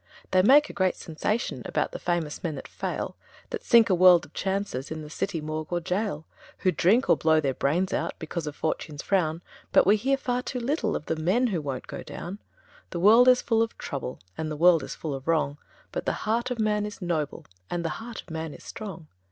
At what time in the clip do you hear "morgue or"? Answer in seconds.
5.41-5.79